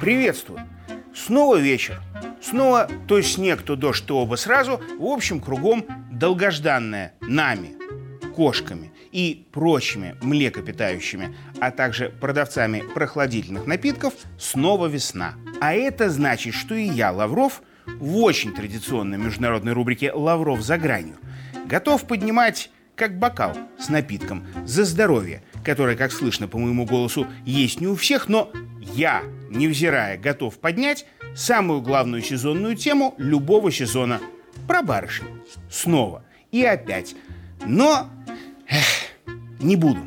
Приветствую! 0.00 0.60
Снова 1.14 1.56
вечер. 1.56 2.00
Снова 2.40 2.88
то 3.06 3.20
снег, 3.20 3.62
то 3.62 3.76
дождь, 3.76 4.06
то 4.06 4.18
оба 4.18 4.36
сразу. 4.36 4.80
В 4.98 5.04
общем, 5.04 5.40
кругом 5.40 5.84
долгожданное 6.10 7.14
нами, 7.20 7.76
кошками 8.34 8.92
и 9.12 9.46
прочими 9.52 10.16
млекопитающими, 10.22 11.36
а 11.60 11.70
также 11.70 12.08
продавцами 12.08 12.84
прохладительных 12.94 13.66
напитков, 13.66 14.14
снова 14.38 14.86
весна. 14.86 15.34
А 15.60 15.74
это 15.74 16.08
значит, 16.08 16.54
что 16.54 16.74
и 16.74 16.84
я, 16.84 17.10
Лавров, 17.10 17.60
в 17.86 18.18
очень 18.18 18.54
традиционной 18.54 19.18
международной 19.18 19.72
рубрике 19.72 20.12
«Лавров 20.12 20.62
за 20.62 20.78
гранью» 20.78 21.16
готов 21.66 22.06
поднимать 22.06 22.70
как 22.98 23.16
бокал 23.16 23.56
с 23.78 23.88
напитком 23.88 24.44
за 24.66 24.84
здоровье, 24.84 25.42
которое, 25.64 25.96
как 25.96 26.12
слышно 26.12 26.48
по 26.48 26.58
моему 26.58 26.84
голосу, 26.84 27.26
есть 27.46 27.80
не 27.80 27.86
у 27.86 27.94
всех, 27.94 28.28
но 28.28 28.50
я, 28.80 29.22
невзирая, 29.48 30.18
готов 30.18 30.58
поднять 30.58 31.06
самую 31.34 31.80
главную 31.80 32.22
сезонную 32.22 32.74
тему 32.74 33.14
любого 33.16 33.70
сезона 33.70 34.20
про 34.66 34.82
барышень. 34.82 35.28
Снова 35.70 36.24
и 36.50 36.64
опять. 36.64 37.14
Но 37.64 38.10
эх, 38.68 38.84
не 39.60 39.76
буду, 39.76 40.00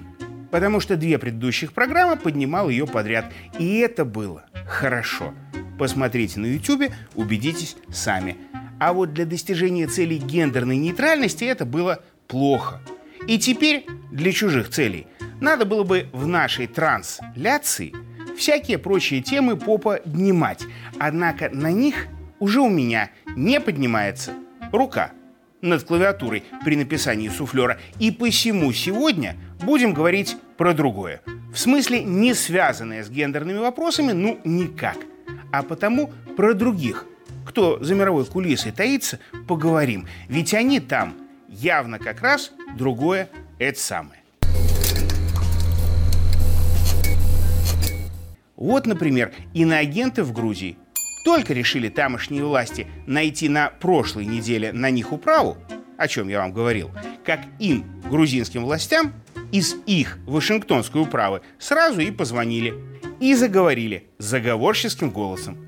потому 0.52 0.82
что 0.82 0.98
две 0.98 1.18
предыдущих 1.18 1.72
программы 1.72 2.18
поднимал 2.18 2.70
ее 2.70 2.86
подряд. 2.86 3.32
И 3.58 3.78
это 3.78 4.04
было 4.04 4.44
хорошо. 4.68 5.34
Посмотрите 5.80 6.40
на 6.40 6.46
YouTube, 6.46 6.92
убедитесь 7.16 7.78
сами. 7.90 8.38
А 8.80 8.94
вот 8.94 9.14
для 9.14 9.26
достижения 9.26 9.88
целей 9.88 10.18
гендерной 10.18 10.76
нейтральности 10.76 11.44
это 11.46 11.66
было 11.66 12.04
плохо. 12.32 12.80
И 13.28 13.38
теперь 13.38 13.86
для 14.10 14.32
чужих 14.32 14.70
целей 14.70 15.06
надо 15.42 15.66
было 15.66 15.84
бы 15.84 16.08
в 16.14 16.26
нашей 16.28 16.66
трансляции 16.66 17.94
всякие 18.38 18.78
прочие 18.78 19.22
темы 19.22 19.58
поподнимать. 19.58 20.64
Однако 20.98 21.50
на 21.50 21.72
них 21.72 22.08
уже 22.40 22.62
у 22.62 22.70
меня 22.70 23.12
не 23.36 23.60
поднимается 23.60 24.32
рука 24.72 25.12
над 25.62 25.84
клавиатурой 25.84 26.44
при 26.64 26.78
написании 26.78 27.28
суфлера. 27.28 27.80
И 28.00 28.12
посему 28.12 28.72
сегодня 28.72 29.36
будем 29.62 29.94
говорить 29.94 30.38
про 30.58 30.74
другое. 30.74 31.22
В 31.54 31.60
смысле, 31.60 32.02
не 32.02 32.34
связанное 32.34 33.04
с 33.04 33.10
гендерными 33.10 33.58
вопросами, 33.58 34.14
ну 34.14 34.40
никак. 34.46 34.98
А 35.52 35.64
потому 35.64 36.12
про 36.38 36.54
других. 36.54 37.06
Кто 37.46 37.84
за 37.84 37.94
мировой 37.94 38.26
кулисой 38.26 38.72
таится, 38.72 39.20
поговорим. 39.48 40.08
Ведь 40.30 40.54
они 40.54 40.80
там 40.80 41.21
явно 41.52 42.00
как 42.00 42.22
раз 42.22 42.52
другое 42.76 43.30
это 43.60 43.80
самое. 43.80 44.22
Вот, 48.56 48.86
например, 48.86 49.34
иноагенты 49.54 50.24
в 50.24 50.34
Грузии 50.34 50.78
только 51.26 51.54
решили 51.54 51.90
тамошние 51.90 52.44
власти 52.44 52.88
найти 53.06 53.50
на 53.50 53.70
прошлой 53.70 54.26
неделе 54.26 54.72
на 54.72 54.90
них 54.90 55.12
управу, 55.12 55.58
о 55.98 56.08
чем 56.08 56.30
я 56.30 56.40
вам 56.40 56.54
говорил, 56.54 56.92
как 57.26 57.42
им, 57.60 57.86
грузинским 58.10 58.64
властям, 58.64 59.14
из 59.52 59.76
их 59.86 60.18
Вашингтонской 60.26 61.02
управы 61.02 61.42
сразу 61.60 62.00
и 62.00 62.12
позвонили. 62.12 62.74
И 63.20 63.36
заговорили 63.36 64.08
заговорческим 64.18 65.12
голосом. 65.12 65.68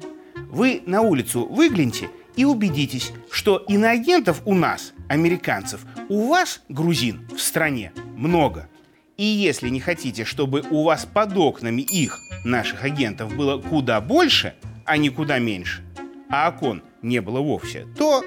Вы 0.50 0.82
на 0.88 1.02
улицу 1.02 1.46
выгляньте 1.46 2.10
и 2.36 2.46
убедитесь, 2.46 3.12
что 3.30 3.58
иноагентов 3.58 4.42
у 4.46 4.56
нас, 4.56 4.94
американцев, 5.14 5.86
у 6.10 6.28
вас, 6.28 6.62
грузин, 6.70 7.28
в 7.36 7.40
стране 7.40 7.94
много. 8.16 8.68
И 9.16 9.24
если 9.24 9.70
не 9.70 9.80
хотите, 9.80 10.26
чтобы 10.26 10.64
у 10.72 10.84
вас 10.84 11.06
под 11.06 11.38
окнами 11.38 11.82
их 11.82 12.20
наших 12.44 12.84
агентов 12.84 13.36
было 13.36 13.62
куда 13.62 14.02
больше, 14.02 14.56
а 14.86 14.98
не 14.98 15.10
куда 15.10 15.38
меньше, 15.38 15.84
а 16.30 16.50
окон 16.50 16.82
не 17.04 17.22
было 17.22 17.40
вовсе, 17.40 17.86
то 17.96 18.24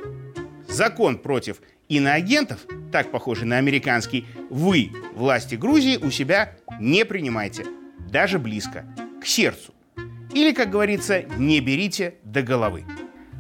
закон 0.69 1.19
против 1.19 1.61
иноагентов, 1.89 2.61
так 2.93 3.11
похожий 3.11 3.47
на 3.47 3.59
американский, 3.59 4.25
вы, 4.49 4.93
власти 5.15 5.57
Грузии, 5.57 5.97
у 5.97 6.11
себя 6.13 6.57
не 6.79 7.05
принимайте, 7.05 7.67
даже 8.11 8.39
близко, 8.39 8.85
к 9.21 9.27
сердцу. 9.27 9.75
Или, 10.33 10.53
как 10.53 10.71
говорится, 10.71 11.23
не 11.37 11.61
берите 11.61 12.15
до 12.23 12.43
головы. 12.43 12.85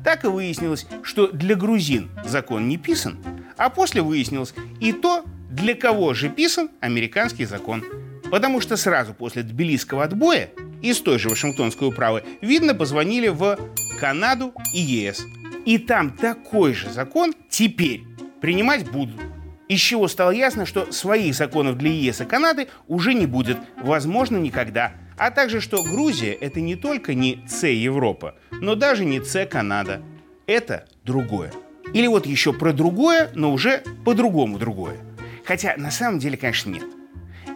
Так 0.07 0.25
и 0.25 0.29
выяснилось, 0.29 0.87
что 1.03 1.27
для 1.27 1.57
грузин 1.57 2.11
закон 2.25 2.69
не 2.69 2.77
писан, 2.77 3.19
а 3.57 3.71
после 3.71 4.03
выяснилось 4.03 4.55
и 4.81 4.93
то, 4.93 5.25
для 5.51 5.75
кого 5.75 6.15
же 6.15 6.29
писан 6.29 6.71
американский 6.81 7.45
закон. 7.45 7.85
Потому 8.31 8.61
что 8.61 8.77
сразу 8.77 9.15
после 9.15 9.43
тбилисского 9.43 10.05
отбоя 10.05 10.51
из 10.83 11.01
той 11.01 11.19
же 11.19 11.29
Вашингтонской 11.29 11.89
управы, 11.89 12.25
видно, 12.41 12.75
позвонили 12.75 13.29
в 13.29 13.59
Канаду 13.99 14.53
и 14.75 14.81
ЕС. 14.81 15.25
И 15.65 15.79
там 15.79 16.11
такой 16.11 16.75
же 16.75 16.91
закон 16.91 17.35
теперь 17.49 18.03
принимать 18.41 18.91
будут. 18.91 19.21
Из 19.69 19.81
чего 19.81 20.07
стало 20.07 20.31
ясно, 20.31 20.65
что 20.65 20.93
своих 20.93 21.35
законов 21.35 21.77
для 21.77 21.91
ЕС 21.91 22.21
и 22.21 22.25
Канады 22.25 22.69
уже 22.87 23.15
не 23.15 23.27
будет, 23.27 23.59
возможно, 23.77 24.37
никогда. 24.37 24.93
А 25.17 25.31
также, 25.31 25.61
что 25.61 25.83
Грузия– 25.83 26.33
это 26.41 26.61
не 26.61 26.77
только 26.77 27.15
не 27.15 27.43
С 27.49 27.67
Европа, 27.67 28.37
но 28.53 28.75
даже 28.75 29.05
не 29.05 29.21
С 29.21 29.47
Канада. 29.47 30.03
Это 30.47 30.87
другое. 31.05 31.53
Или 31.93 32.07
вот 32.07 32.27
еще 32.27 32.53
про 32.53 32.73
другое, 32.73 33.31
но 33.35 33.53
уже 33.53 33.83
по-другому 34.05 34.59
другое. 34.59 34.97
Хотя 35.45 35.75
на 35.77 35.91
самом 35.91 36.19
деле, 36.19 36.37
конечно, 36.37 36.71
нет. 36.71 36.85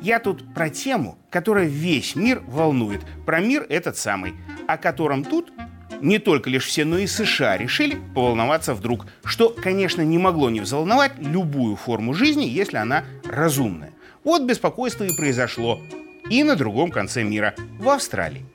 Я 0.00 0.18
тут 0.18 0.54
про 0.54 0.70
тему, 0.70 1.18
которая 1.28 1.66
весь 1.66 2.16
мир 2.16 2.42
волнует. 2.46 3.02
Про 3.26 3.41
мир 3.41 3.66
этот 3.68 3.98
самый, 3.98 4.34
о 4.66 4.78
котором 4.78 5.24
тут 5.24 5.52
не 6.00 6.18
только 6.18 6.48
лишь 6.48 6.64
все, 6.64 6.84
но 6.84 6.98
и 6.98 7.06
США 7.06 7.58
решили 7.58 7.98
поволноваться 8.14 8.74
вдруг, 8.74 9.06
что, 9.24 9.50
конечно, 9.50 10.02
не 10.02 10.16
могло 10.16 10.48
не 10.48 10.60
взволновать 10.60 11.12
любую 11.18 11.76
форму 11.76 12.14
жизни, 12.14 12.44
если 12.44 12.78
она 12.78 13.04
разумная. 13.24 13.92
Вот 14.24 14.42
беспокойство 14.42 15.04
и 15.04 15.14
произошло. 15.14 15.80
И 16.30 16.42
на 16.44 16.56
другом 16.56 16.91
конце 16.91 17.22
мира, 17.22 17.54
в 17.78 17.88
Австралии. 17.88 18.47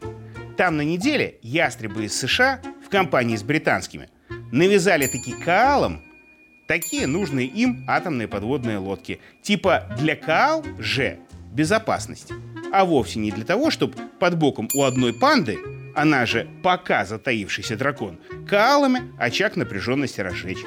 Там 0.58 0.78
на 0.78 0.82
неделе 0.82 1.38
ястребы 1.42 2.06
из 2.06 2.18
США 2.18 2.62
в 2.86 2.90
компании 2.90 3.36
с 3.36 3.44
британскими 3.44 4.10
навязали 4.56 5.08
таки 5.08 5.34
Каалам 5.34 6.02
такие 6.66 7.08
нужные 7.08 7.46
им 7.46 7.84
атомные 7.88 8.28
подводные 8.30 8.78
лодки. 8.78 9.20
Типа 9.42 9.86
для 10.00 10.16
Каал 10.16 10.66
же 10.80 11.20
безопасности, 11.52 12.34
а 12.72 12.86
вовсе 12.86 13.20
не 13.20 13.32
для 13.32 13.44
того, 13.44 13.70
чтобы 13.70 13.96
под 14.20 14.38
боком 14.38 14.70
у 14.74 14.84
одной 14.84 15.14
панды, 15.14 15.58
она 15.94 16.26
же 16.26 16.48
пока 16.64 17.06
затаившийся 17.06 17.78
дракон, 17.78 18.18
каалами 18.48 19.02
очаг 19.18 19.56
напряженности 19.56 20.22
разжечь. 20.22 20.66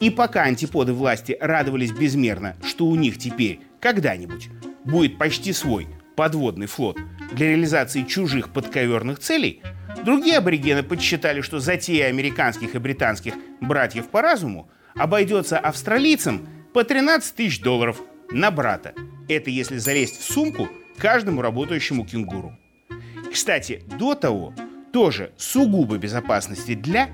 И 0.00 0.10
пока 0.10 0.42
антиподы 0.42 0.92
власти 0.92 1.36
радовались 1.40 1.92
безмерно, 1.92 2.56
что 2.64 2.86
у 2.86 2.94
них 2.94 3.18
теперь 3.18 3.60
когда-нибудь 3.80 4.48
будет 4.84 5.18
почти 5.18 5.52
свой 5.52 5.88
подводный 6.16 6.66
флот 6.66 6.98
для 7.32 7.50
реализации 7.50 8.02
чужих 8.02 8.52
подковерных 8.52 9.18
целей, 9.18 9.62
другие 10.04 10.38
аборигены 10.38 10.82
подсчитали, 10.82 11.40
что 11.40 11.60
затея 11.60 12.08
американских 12.08 12.74
и 12.74 12.78
британских 12.78 13.34
братьев 13.60 14.08
по 14.08 14.22
разуму 14.22 14.68
обойдется 14.94 15.58
австралийцам 15.58 16.48
по 16.72 16.82
13 16.82 17.34
тысяч 17.34 17.60
долларов 17.60 18.00
на 18.30 18.50
брата– 18.50 18.94
это 19.28 19.50
если 19.50 19.76
залезть 19.76 20.20
в 20.20 20.24
сумку 20.24 20.68
каждому 20.98 21.42
работающему 21.42 22.04
кенгуру. 22.04 22.56
Кстати, 23.32 23.82
до 23.98 24.14
того, 24.14 24.54
тоже 24.92 25.32
сугубо 25.36 25.98
безопасности 25.98 26.74
для, 26.74 27.08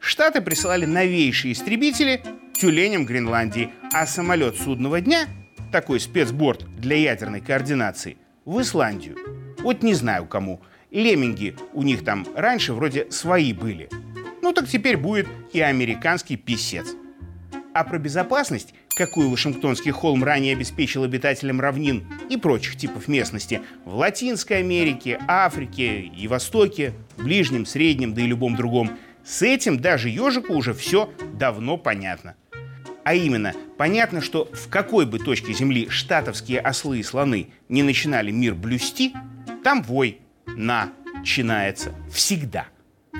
Штаты 0.00 0.40
присылали 0.40 0.86
новейшие 0.86 1.52
истребители 1.52 2.22
тюленям 2.58 3.04
Гренландии, 3.04 3.70
а 3.92 4.06
самолет 4.06 4.56
судного 4.56 5.02
дня, 5.02 5.28
такой 5.70 6.00
спецборд 6.00 6.64
для 6.78 6.96
ядерной 6.96 7.42
координации, 7.42 8.16
в 8.50 8.60
Исландию. 8.60 9.16
Вот 9.62 9.84
не 9.84 9.94
знаю 9.94 10.26
кому. 10.26 10.60
Лемминги 10.90 11.54
у 11.72 11.84
них 11.84 12.04
там 12.04 12.26
раньше 12.34 12.72
вроде 12.72 13.08
свои 13.10 13.52
были. 13.52 13.88
Ну 14.42 14.52
так 14.52 14.66
теперь 14.66 14.96
будет 14.96 15.28
и 15.52 15.60
американский 15.60 16.36
писец. 16.36 16.96
А 17.72 17.84
про 17.84 17.98
безопасность 17.98 18.74
какую 18.96 19.30
Вашингтонский 19.30 19.92
холм 19.92 20.24
ранее 20.24 20.54
обеспечил 20.54 21.04
обитателям 21.04 21.60
равнин 21.60 22.04
и 22.28 22.36
прочих 22.36 22.76
типов 22.76 23.06
местности 23.06 23.62
в 23.84 23.94
Латинской 23.94 24.58
Америке, 24.58 25.20
Африке 25.28 26.00
и 26.00 26.26
Востоке, 26.26 26.92
Ближнем, 27.18 27.64
Среднем, 27.64 28.14
да 28.14 28.22
и 28.22 28.26
любом 28.26 28.56
другом, 28.56 28.90
с 29.24 29.42
этим 29.42 29.78
даже 29.78 30.08
ежику 30.08 30.54
уже 30.54 30.74
все 30.74 31.08
давно 31.34 31.76
понятно. 31.76 32.34
А 33.10 33.14
именно, 33.14 33.54
понятно, 33.76 34.20
что 34.20 34.48
в 34.52 34.68
какой 34.68 35.04
бы 35.04 35.18
точке 35.18 35.52
Земли 35.52 35.88
штатовские 35.88 36.60
ослы 36.60 37.00
и 37.00 37.02
слоны 37.02 37.48
не 37.68 37.82
начинали 37.82 38.30
мир 38.30 38.54
блюсти, 38.54 39.12
там 39.64 39.82
вой 39.82 40.20
начинается 40.46 41.92
всегда. 42.12 42.68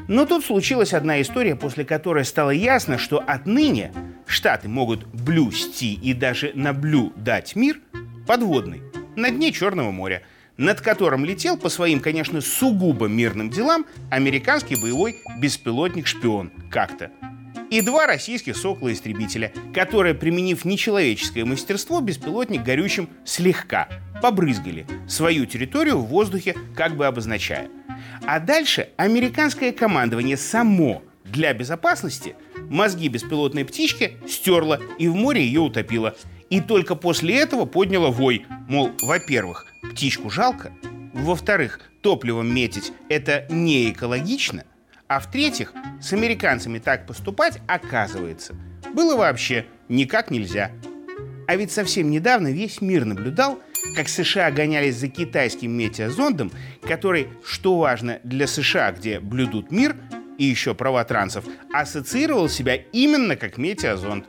Но 0.06 0.26
тут 0.26 0.44
случилась 0.44 0.92
одна 0.94 1.20
история, 1.20 1.56
после 1.56 1.84
которой 1.84 2.24
стало 2.24 2.50
ясно, 2.50 2.98
что 2.98 3.18
отныне 3.18 3.92
Штаты 4.28 4.68
могут 4.68 5.08
блюсти 5.08 5.94
и 5.94 6.14
даже 6.14 6.52
на 6.54 6.72
блю 6.72 7.12
дать 7.16 7.56
мир 7.56 7.80
подводный, 8.28 8.82
на 9.16 9.32
дне 9.32 9.50
Черного 9.50 9.90
моря, 9.90 10.22
над 10.56 10.80
которым 10.80 11.24
летел 11.24 11.58
по 11.58 11.68
своим, 11.68 11.98
конечно, 11.98 12.40
сугубо 12.40 13.06
мирным 13.06 13.50
делам 13.50 13.84
американский 14.08 14.76
боевой 14.76 15.16
беспилотник-шпион 15.40 16.52
как-то. 16.70 17.10
И 17.70 17.82
два 17.82 18.06
российских 18.06 18.56
«Сокола-истребителя», 18.56 19.52
которые, 19.72 20.14
применив 20.14 20.64
нечеловеческое 20.64 21.44
мастерство, 21.44 22.00
беспилотник 22.00 22.62
горючим 22.62 23.08
слегка 23.24 23.88
побрызгали 24.20 24.86
свою 25.08 25.46
территорию 25.46 25.98
в 25.98 26.06
воздухе, 26.06 26.56
как 26.76 26.96
бы 26.96 27.06
обозначая. 27.06 27.70
А 28.26 28.40
дальше 28.40 28.90
американское 28.96 29.72
командование 29.72 30.36
само 30.36 31.02
для 31.24 31.54
безопасности 31.54 32.34
мозги 32.68 33.08
беспилотной 33.08 33.64
птички 33.64 34.16
стерло 34.28 34.80
и 34.98 35.06
в 35.06 35.14
море 35.14 35.44
ее 35.44 35.60
утопило. 35.60 36.16
И 36.50 36.60
только 36.60 36.96
после 36.96 37.38
этого 37.38 37.64
подняло 37.64 38.08
вой, 38.08 38.46
мол, 38.68 38.90
во-первых, 39.00 39.66
птичку 39.92 40.28
жалко, 40.28 40.72
во-вторых, 41.12 41.80
топливом 42.02 42.52
метить 42.52 42.92
это 43.08 43.46
не 43.48 43.90
экологично, 43.90 44.64
а 45.10 45.18
в-третьих, 45.18 45.72
с 46.00 46.12
американцами 46.12 46.78
так 46.78 47.04
поступать, 47.04 47.60
оказывается, 47.66 48.54
было 48.94 49.16
вообще 49.16 49.66
никак 49.88 50.30
нельзя. 50.30 50.70
А 51.48 51.56
ведь 51.56 51.72
совсем 51.72 52.12
недавно 52.12 52.52
весь 52.52 52.80
мир 52.80 53.04
наблюдал, 53.04 53.58
как 53.96 54.08
США 54.08 54.52
гонялись 54.52 54.94
за 54.94 55.08
китайским 55.08 55.72
метеозондом, 55.72 56.52
который, 56.82 57.26
что 57.44 57.76
важно 57.76 58.20
для 58.22 58.46
США, 58.46 58.92
где 58.92 59.18
блюдут 59.18 59.72
мир 59.72 59.96
и 60.38 60.44
еще 60.44 60.76
права 60.76 61.02
трансов, 61.02 61.44
ассоциировал 61.74 62.48
себя 62.48 62.76
именно 62.76 63.34
как 63.34 63.58
метеозонд. 63.58 64.26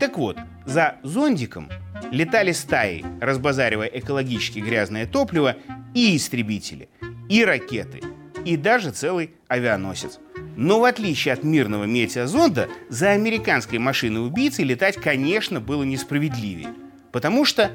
Так 0.00 0.18
вот, 0.18 0.36
за 0.66 0.96
зондиком 1.04 1.70
летали 2.10 2.50
стаи, 2.50 3.04
разбазаривая 3.20 3.86
экологически 3.86 4.58
грязное 4.58 5.06
топливо, 5.06 5.54
и 5.94 6.16
истребители, 6.16 6.88
и 7.28 7.44
ракеты, 7.44 8.00
и 8.44 8.56
даже 8.56 8.90
целый 8.90 9.30
авианосец. 9.46 10.18
Но 10.56 10.80
в 10.80 10.84
отличие 10.84 11.34
от 11.34 11.42
мирного 11.44 11.84
метеозонда, 11.84 12.68
за 12.88 13.10
американской 13.10 13.78
машиной 13.78 14.26
убийцы 14.26 14.62
летать, 14.62 14.96
конечно, 14.96 15.60
было 15.60 15.82
несправедливее. 15.82 16.68
Потому 17.12 17.44
что 17.44 17.72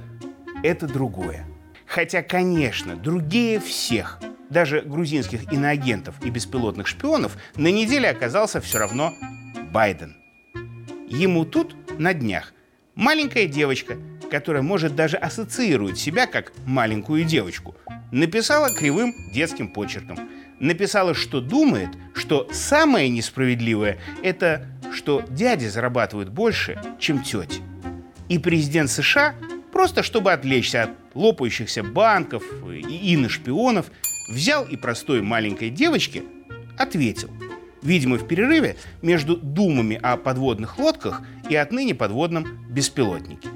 это 0.63 0.87
другое. 0.87 1.45
Хотя, 1.85 2.21
конечно, 2.21 2.95
другие 2.95 3.59
всех, 3.59 4.19
даже 4.49 4.81
грузинских 4.81 5.51
иноагентов 5.51 6.15
и 6.23 6.29
беспилотных 6.29 6.87
шпионов, 6.87 7.37
на 7.55 7.71
неделе 7.71 8.09
оказался 8.09 8.61
все 8.61 8.79
равно 8.79 9.13
Байден. 9.71 10.15
Ему 11.07 11.45
тут, 11.45 11.75
на 11.99 12.13
днях, 12.13 12.53
маленькая 12.95 13.47
девочка, 13.47 13.97
которая 14.29 14.61
может 14.61 14.95
даже 14.95 15.17
ассоциировать 15.17 15.97
себя 15.97 16.27
как 16.27 16.53
маленькую 16.65 17.23
девочку, 17.23 17.75
написала 18.11 18.69
кривым 18.69 19.13
детским 19.33 19.69
почерком. 19.69 20.19
Написала, 20.59 21.13
что 21.13 21.41
думает, 21.41 21.89
что 22.13 22.47
самое 22.51 23.09
несправедливое– 23.09 23.99
это 24.23 24.65
что 24.91 25.23
дяди 25.29 25.67
зарабатывают 25.67 26.29
больше, 26.29 26.81
чем 26.99 27.21
тети. 27.23 27.61
И 28.27 28.39
президент 28.39 28.89
США 28.89 29.35
Просто 29.71 30.03
чтобы 30.03 30.33
отвлечься 30.33 30.83
от 30.83 30.89
лопающихся 31.13 31.83
банков 31.83 32.43
и 32.67 33.13
ино-шпионов, 33.13 33.91
взял 34.29 34.65
и 34.65 34.75
простой 34.75 35.21
маленькой 35.21 35.69
девочке 35.69 36.23
ответил. 36.77 37.29
Видимо, 37.81 38.17
в 38.17 38.27
перерыве 38.27 38.75
между 39.01 39.37
думами 39.37 39.97
о 40.01 40.17
подводных 40.17 40.79
лодках 40.79 41.21
и 41.49 41.55
отныне 41.55 41.95
подводном 41.95 42.45
беспилотнике. 42.69 43.47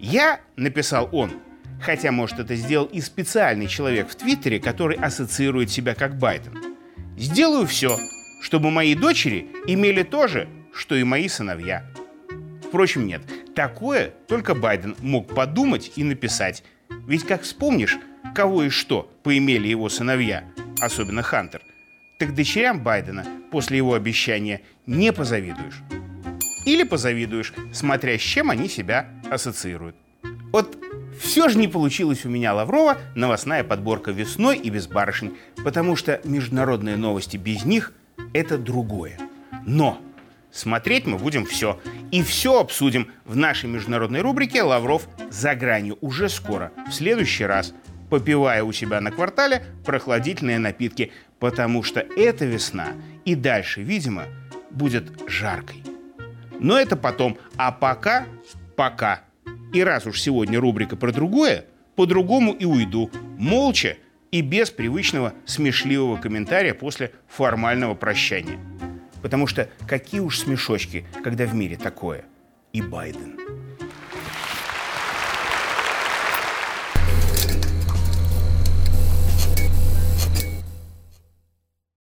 «Я»,— 0.00 0.40
написал 0.56 1.08
он, 1.12 1.32
хотя, 1.80 2.12
может, 2.12 2.38
это 2.38 2.54
сделал 2.54 2.86
и 2.86 3.00
специальный 3.00 3.66
человек 3.66 4.08
в 4.08 4.14
Твиттере, 4.14 4.60
который 4.60 4.96
ассоциирует 4.96 5.70
себя 5.70 5.94
как 5.94 6.18
Байден, 6.18 6.54
«сделаю 7.16 7.66
все, 7.66 7.98
чтобы 8.42 8.70
мои 8.70 8.94
дочери 8.94 9.48
имели 9.66 10.02
то 10.02 10.28
же, 10.28 10.48
что 10.72 10.94
и 10.94 11.04
мои 11.04 11.28
сыновья». 11.28 11.84
Впрочем, 12.62 13.06
нет, 13.06 13.22
Такое 13.58 14.12
только 14.28 14.54
Байден 14.54 14.94
мог 15.00 15.34
подумать 15.34 15.90
и 15.96 16.04
написать. 16.04 16.62
Ведь 17.08 17.26
как 17.26 17.42
вспомнишь, 17.42 17.98
кого 18.32 18.62
и 18.62 18.68
что 18.68 19.10
поимели 19.24 19.66
его 19.66 19.88
сыновья, 19.88 20.44
особенно 20.80 21.24
Хантер, 21.24 21.60
так 22.20 22.36
дочерям 22.36 22.84
Байдена 22.84 23.26
после 23.50 23.78
его 23.78 23.94
обещания 23.94 24.60
не 24.86 25.12
позавидуешь. 25.12 25.82
Или 26.66 26.84
позавидуешь, 26.84 27.52
смотря 27.72 28.16
с 28.16 28.20
чем 28.20 28.48
они 28.48 28.68
себя 28.68 29.08
ассоциируют. 29.28 29.96
Вот 30.52 30.78
все 31.18 31.48
же 31.48 31.58
не 31.58 31.68
получилось 31.68 32.24
у 32.24 32.28
меня 32.28 32.54
Лаврова 32.54 32.98
новостная 33.14 33.64
подборка 33.64 34.10
весной 34.10 34.56
и 34.56 34.70
без 34.70 34.86
барышень, 34.86 35.36
потому 35.64 35.96
что 35.96 36.20
международные 36.24 36.96
новости 36.96 37.36
без 37.36 37.64
них– 37.64 37.92
это 38.32 38.58
другое. 38.58 39.18
Но 39.66 40.00
Смотреть 40.50 41.06
мы 41.06 41.18
будем 41.18 41.44
все. 41.44 41.78
И 42.10 42.22
все 42.22 42.60
обсудим 42.60 43.12
в 43.24 43.36
нашей 43.36 43.68
международной 43.68 44.22
рубрике 44.22 44.62
«Лавров 44.62 45.06
за 45.30 45.54
гранью» 45.54 45.98
уже 46.00 46.28
скоро, 46.28 46.72
в 46.88 46.92
следующий 46.92 47.44
раз, 47.44 47.74
попивая 48.08 48.64
у 48.64 48.72
себя 48.72 49.00
на 49.00 49.10
квартале 49.10 49.64
прохладительные 49.84 50.58
напитки, 50.58 51.12
потому 51.38 51.82
что 51.82 52.00
эта 52.00 52.46
весна 52.46 52.88
и 53.24 53.34
дальше, 53.34 53.82
видимо, 53.82 54.24
будет 54.70 55.12
жаркой. 55.28 55.84
Но 56.58 56.78
это 56.78 56.96
потом. 56.96 57.36
А 57.56 57.70
пока, 57.70 58.26
пока. 58.74 59.20
И 59.72 59.82
раз 59.82 60.06
уж 60.06 60.20
сегодня 60.20 60.60
рубрика 60.60 60.96
про 60.96 61.12
другое, 61.12 61.66
по-другому 61.94 62.52
и 62.52 62.64
уйду. 62.64 63.10
Молча 63.38 63.96
и 64.30 64.40
без 64.40 64.70
привычного 64.70 65.34
смешливого 65.44 66.16
комментария 66.16 66.74
после 66.74 67.12
формального 67.26 67.94
прощания. 67.94 68.58
Потому 69.22 69.46
что 69.46 69.68
какие 69.86 70.20
уж 70.20 70.38
смешочки, 70.38 71.06
когда 71.22 71.44
в 71.44 71.54
мире 71.54 71.76
такое. 71.76 72.24
И 72.72 72.80
Байден. 72.82 73.67